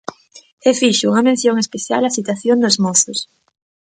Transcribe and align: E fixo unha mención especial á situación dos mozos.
E 0.69 0.71
fixo 0.79 1.09
unha 1.11 1.25
mención 1.29 1.55
especial 1.63 2.01
á 2.09 2.11
situación 2.17 2.57
dos 2.63 2.75
mozos. 2.85 3.19